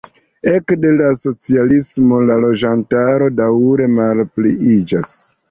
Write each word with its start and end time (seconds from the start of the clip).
Ekde 0.51 0.93
la 1.01 1.09
socialismo 1.19 2.21
la 2.31 2.39
loĝantaro 2.47 3.29
daŭre 3.43 3.89
malpliiĝas. 4.01 5.15